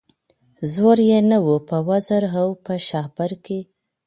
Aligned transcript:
زور 0.73 0.97
یې 1.09 1.19
نه 1.31 1.37
وو 1.45 1.55
په 1.67 1.77
وزر 1.87 2.23
او 2.39 2.47
په 2.65 2.73
شهپر 2.87 3.31
کي 3.45 3.59